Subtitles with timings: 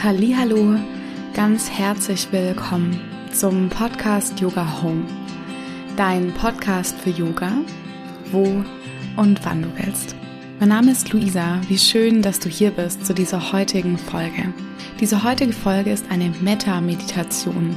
[0.00, 0.76] Hallo,
[1.34, 3.00] ganz herzlich willkommen
[3.32, 5.04] zum Podcast Yoga Home.
[5.96, 7.50] Dein Podcast für Yoga,
[8.30, 8.44] wo
[9.16, 10.14] und wann du willst.
[10.60, 11.60] Mein Name ist Luisa.
[11.66, 14.54] Wie schön, dass du hier bist zu dieser heutigen Folge.
[15.00, 17.76] Diese heutige Folge ist eine Meta-Meditation.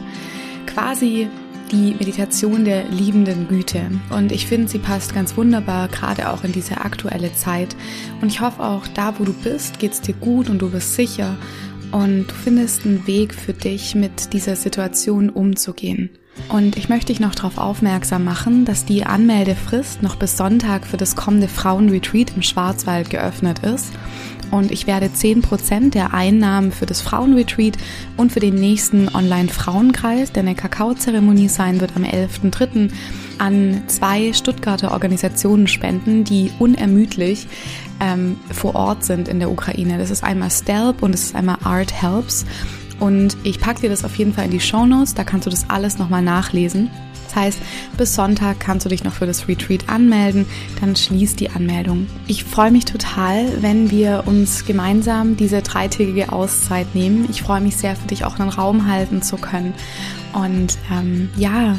[0.68, 1.28] Quasi
[1.72, 3.82] die Meditation der liebenden Güte.
[4.10, 7.76] Und ich finde, sie passt ganz wunderbar, gerade auch in diese aktuelle Zeit.
[8.22, 10.94] Und ich hoffe auch, da wo du bist, geht es dir gut und du bist
[10.94, 11.36] sicher
[11.92, 16.10] und du findest einen Weg für dich, mit dieser Situation umzugehen.
[16.50, 20.98] Und ich möchte dich noch darauf aufmerksam machen, dass die Anmeldefrist noch bis Sonntag für
[20.98, 23.92] das kommende Frauenretreat im Schwarzwald geöffnet ist.
[24.50, 27.78] Und ich werde 10% der Einnahmen für das Frauenretreat
[28.18, 32.92] und für den nächsten Online-Frauenkreis, der eine Kakaozeremonie sein wird am 11.3.,
[33.42, 37.48] an zwei Stuttgarter Organisationen spenden, die unermüdlich
[38.00, 39.98] ähm, vor Ort sind in der Ukraine.
[39.98, 42.46] Das ist einmal Stelp und es ist einmal Art Helps.
[43.00, 45.50] Und ich packe dir das auf jeden Fall in die Show Notes, da kannst du
[45.50, 46.92] das alles nochmal nachlesen.
[47.26, 47.60] Das heißt,
[47.98, 50.46] bis Sonntag kannst du dich noch für das Retreat anmelden,
[50.80, 52.06] dann schließt die Anmeldung.
[52.28, 57.28] Ich freue mich total, wenn wir uns gemeinsam diese dreitägige Auszeit nehmen.
[57.32, 59.74] Ich freue mich sehr, für dich auch einen Raum halten zu können.
[60.34, 61.78] Und ähm, ja,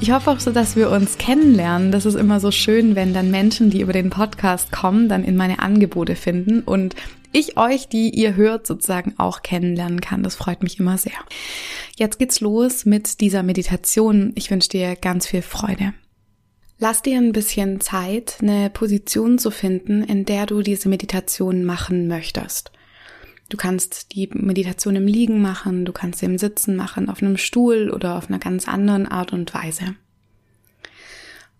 [0.00, 1.92] ich hoffe auch so, dass wir uns kennenlernen.
[1.92, 5.36] Das ist immer so schön, wenn dann Menschen, die über den Podcast kommen, dann in
[5.36, 6.94] meine Angebote finden und
[7.32, 10.22] ich euch, die ihr hört, sozusagen auch kennenlernen kann.
[10.22, 11.12] Das freut mich immer sehr.
[11.96, 14.32] Jetzt geht's los mit dieser Meditation.
[14.34, 15.92] Ich wünsche dir ganz viel Freude.
[16.78, 22.08] Lass dir ein bisschen Zeit, eine Position zu finden, in der du diese Meditation machen
[22.08, 22.72] möchtest.
[23.50, 27.36] Du kannst die Meditation im Liegen machen, du kannst sie im Sitzen machen, auf einem
[27.36, 29.96] Stuhl oder auf einer ganz anderen Art und Weise.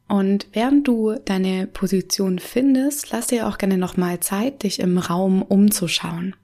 [0.07, 5.43] Und während du deine Position findest, lass dir auch gerne nochmal Zeit, dich im Raum
[5.43, 6.37] umzuschauen.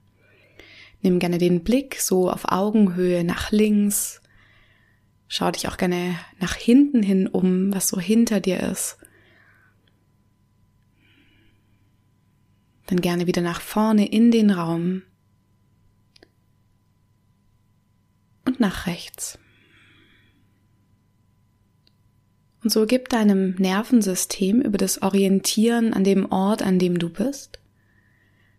[1.01, 4.21] Nimm gerne den Blick so auf Augenhöhe nach links.
[5.29, 8.97] Schau dich auch gerne nach hinten hin um, was so hinter dir ist.
[12.87, 15.03] Dann gerne wieder nach vorne in den Raum.
[18.47, 19.37] Und nach rechts.
[22.63, 27.59] Und so gib deinem Nervensystem über das Orientieren an dem Ort, an dem du bist,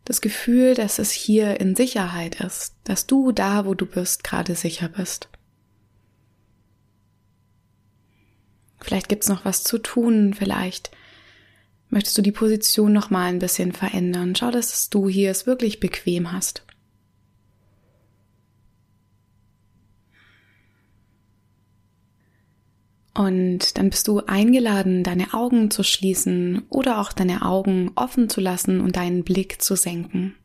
[0.04, 4.54] das Gefühl, dass es hier in Sicherheit ist, dass du da, wo du bist, gerade
[4.54, 5.28] sicher bist.
[8.80, 10.90] Vielleicht gibt's noch was zu tun, vielleicht
[11.90, 14.34] möchtest du die Position noch mal ein bisschen verändern.
[14.34, 16.62] Schau, dass du hier es wirklich bequem hast.
[23.18, 28.40] Und dann bist du eingeladen, deine Augen zu schließen oder auch deine Augen offen zu
[28.40, 30.36] lassen und deinen Blick zu senken.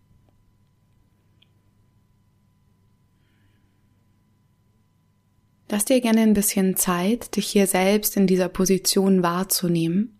[5.69, 10.17] Lass dir gerne ein bisschen Zeit, dich hier selbst in dieser Position wahrzunehmen.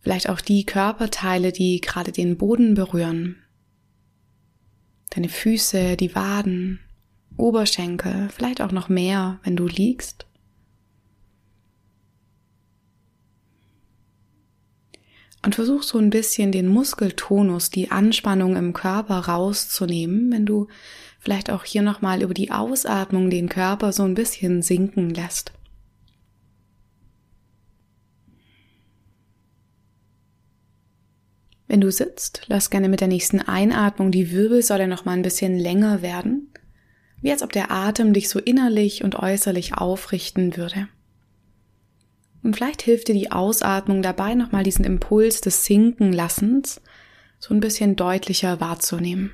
[0.00, 3.36] Vielleicht auch die Körperteile, die gerade den Boden berühren.
[5.10, 6.80] Deine Füße, die Waden,
[7.36, 10.26] Oberschenkel, vielleicht auch noch mehr, wenn du liegst.
[15.44, 20.66] Und versuch so ein bisschen den Muskeltonus, die Anspannung im Körper rauszunehmen, wenn du
[21.20, 25.52] vielleicht auch hier nochmal über die Ausatmung den Körper so ein bisschen sinken lässt.
[31.68, 35.58] Wenn du sitzt, lass gerne mit der nächsten Einatmung die Wirbelsäule noch mal ein bisschen
[35.58, 36.45] länger werden
[37.20, 40.88] wie als ob der Atem dich so innerlich und äußerlich aufrichten würde.
[42.42, 46.80] Und vielleicht hilft dir die Ausatmung dabei, nochmal diesen Impuls des Sinkenlassens
[47.38, 49.32] so ein bisschen deutlicher wahrzunehmen.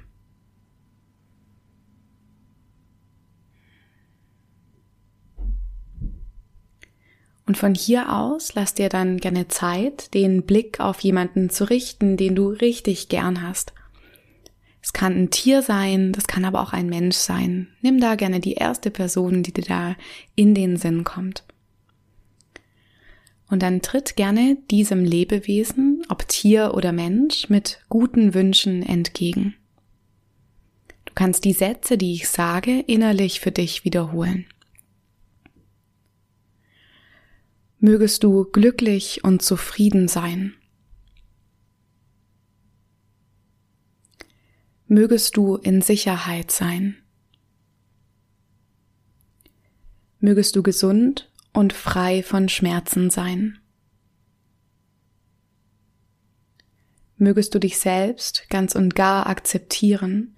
[7.44, 12.16] Und von hier aus lass dir dann gerne Zeit, den Blick auf jemanden zu richten,
[12.16, 13.75] den du richtig gern hast.
[14.82, 17.69] Es kann ein Tier sein, das kann aber auch ein Mensch sein.
[17.82, 19.96] Nimm da gerne die erste Person, die dir da
[20.34, 21.44] in den Sinn kommt.
[23.49, 29.55] Und dann tritt gerne diesem Lebewesen, ob Tier oder Mensch, mit guten Wünschen entgegen.
[31.05, 34.46] Du kannst die Sätze, die ich sage, innerlich für dich wiederholen.
[37.78, 40.55] Mögest du glücklich und zufrieden sein.
[44.92, 46.98] Mögest du in Sicherheit sein.
[50.20, 53.58] Mögest du gesund und frei von Schmerzen sein.
[57.16, 60.36] Mögest du dich selbst ganz und gar akzeptieren,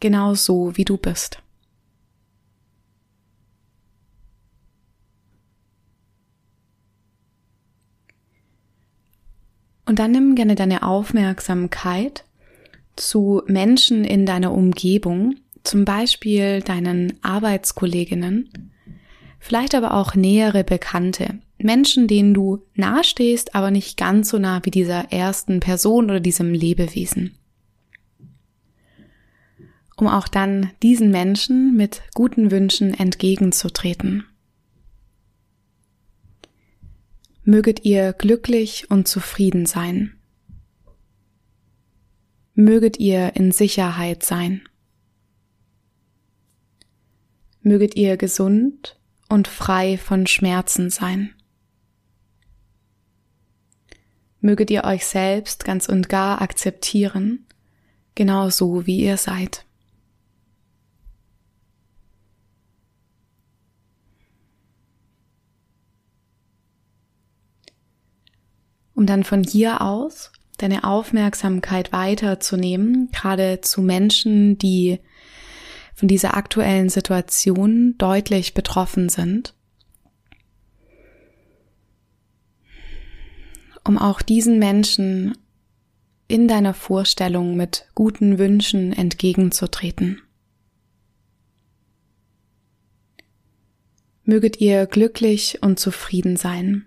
[0.00, 1.42] genau so, wie du bist.
[9.84, 12.24] Und dann nimm gerne deine Aufmerksamkeit
[12.96, 18.70] zu Menschen in deiner Umgebung, zum Beispiel deinen Arbeitskolleginnen,
[19.40, 24.70] vielleicht aber auch nähere Bekannte, Menschen, denen du nahestehst, aber nicht ganz so nah wie
[24.70, 27.36] dieser ersten Person oder diesem Lebewesen.
[29.96, 34.24] Um auch dann diesen Menschen mit guten Wünschen entgegenzutreten.
[37.44, 40.14] Möget ihr glücklich und zufrieden sein.
[42.56, 44.68] Möget ihr in Sicherheit sein.
[47.62, 48.96] Möget ihr gesund
[49.28, 51.34] und frei von Schmerzen sein.
[54.40, 57.44] Möget ihr euch selbst ganz und gar akzeptieren,
[58.14, 59.64] genau so wie ihr seid.
[68.94, 70.30] Um dann von hier aus
[70.64, 74.98] deine Aufmerksamkeit weiterzunehmen, gerade zu Menschen, die
[75.94, 79.54] von dieser aktuellen Situation deutlich betroffen sind,
[83.84, 85.36] um auch diesen Menschen
[86.28, 90.22] in deiner Vorstellung mit guten Wünschen entgegenzutreten.
[94.24, 96.86] Möget ihr glücklich und zufrieden sein.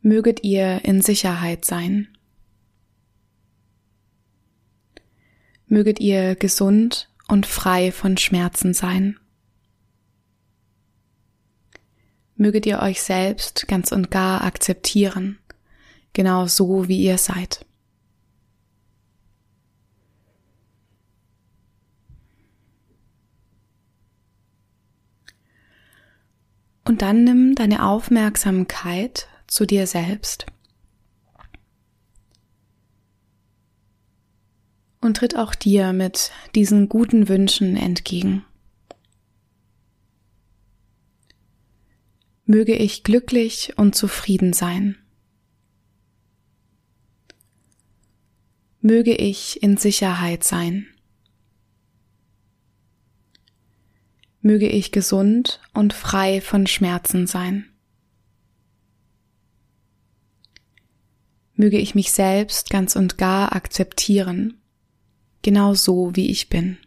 [0.00, 2.08] Möget ihr in Sicherheit sein.
[5.66, 9.18] Möget ihr gesund und frei von Schmerzen sein.
[12.36, 15.38] Möget ihr euch selbst ganz und gar akzeptieren,
[16.12, 17.66] genau so wie ihr seid.
[26.84, 30.46] Und dann nimm deine Aufmerksamkeit zu dir selbst.
[35.00, 38.44] Und tritt auch dir mit diesen guten Wünschen entgegen.
[42.44, 44.96] Möge ich glücklich und zufrieden sein.
[48.80, 50.86] Möge ich in Sicherheit sein.
[54.40, 57.67] Möge ich gesund und frei von Schmerzen sein.
[61.58, 64.54] Möge ich mich selbst ganz und gar akzeptieren,
[65.42, 66.78] genau so wie ich bin.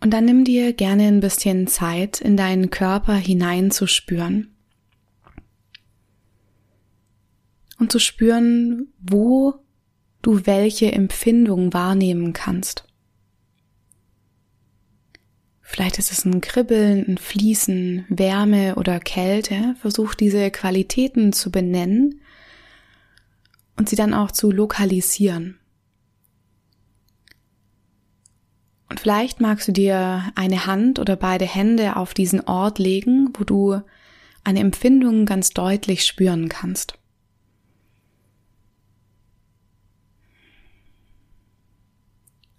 [0.00, 4.54] Und dann nimm dir gerne ein bisschen Zeit, in deinen Körper hineinzuspüren
[7.78, 9.54] und zu spüren, wo
[10.22, 12.87] du welche Empfindung wahrnehmen kannst.
[15.70, 19.76] Vielleicht ist es ein Kribbeln, ein Fließen, Wärme oder Kälte.
[19.78, 22.22] Versuch diese Qualitäten zu benennen
[23.76, 25.60] und sie dann auch zu lokalisieren.
[28.88, 33.44] Und vielleicht magst du dir eine Hand oder beide Hände auf diesen Ort legen, wo
[33.44, 33.82] du
[34.44, 36.97] eine Empfindung ganz deutlich spüren kannst.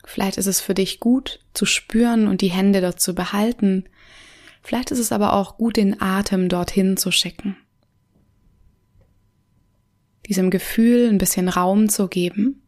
[0.09, 3.83] Vielleicht ist es für dich gut zu spüren und die Hände dort zu behalten.
[4.63, 7.55] Vielleicht ist es aber auch gut, den Atem dorthin zu schicken.
[10.25, 12.63] Diesem Gefühl ein bisschen Raum zu geben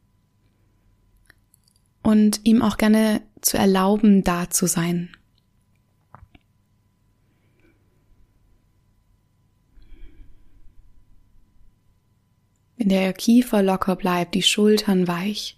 [2.03, 5.10] und ihm auch gerne zu erlauben, da zu sein.
[12.77, 15.57] Wenn der Kiefer locker bleibt, die Schultern weich,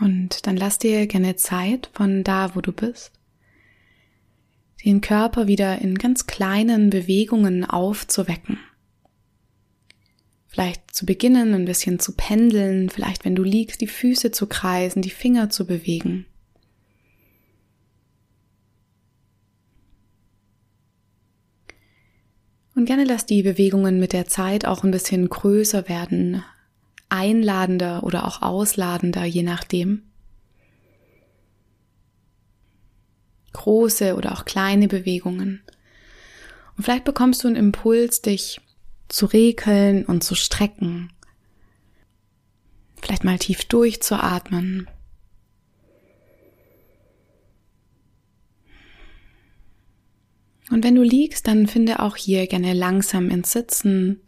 [0.00, 3.12] Und dann lass dir gerne Zeit von da, wo du bist,
[4.84, 8.58] den Körper wieder in ganz kleinen Bewegungen aufzuwecken.
[10.48, 15.00] Vielleicht zu beginnen, ein bisschen zu pendeln, vielleicht wenn du liegst, die Füße zu kreisen,
[15.00, 16.26] die Finger zu bewegen.
[22.74, 26.42] Und gerne lass die Bewegungen mit der Zeit auch ein bisschen größer werden,
[27.12, 30.02] einladender oder auch ausladender, je nachdem.
[33.52, 35.62] große oder auch kleine Bewegungen.
[36.76, 38.60] Und vielleicht bekommst du einen Impuls, dich
[39.08, 41.12] zu rekeln und zu strecken.
[43.00, 44.88] Vielleicht mal tief durchzuatmen.
[50.70, 54.22] Und wenn du liegst, dann finde auch hier gerne langsam ins Sitzen.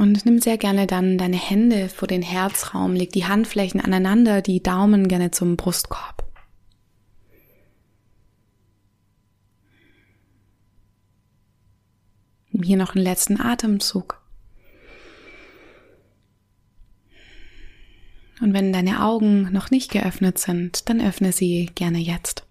[0.00, 4.62] Und nimm sehr gerne dann deine Hände vor den Herzraum, leg die Handflächen aneinander, die
[4.62, 6.26] Daumen gerne zum Brustkorb.
[12.50, 14.22] Hier noch einen letzten Atemzug.
[18.40, 22.46] Und wenn deine Augen noch nicht geöffnet sind, dann öffne sie gerne jetzt.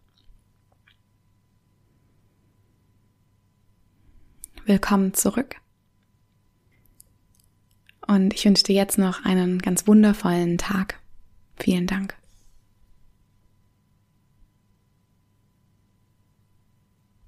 [4.67, 5.55] Willkommen zurück.
[8.09, 10.97] Und ich wünsche dir jetzt noch einen ganz wundervollen Tag.
[11.57, 12.18] Vielen Dank.